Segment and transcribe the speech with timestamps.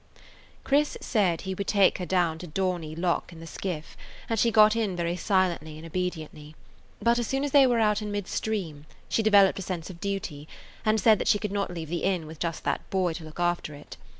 [0.63, 3.95] Chris said he would take her down to Dorney Lock in the skiff,
[4.27, 6.55] and she got in very silently and obediently;
[6.99, 10.47] but as soon as they were out in midstream she developed a sense of duty,
[10.83, 13.75] and said she could not leave the inn with just that boy to look after
[13.75, 13.95] it.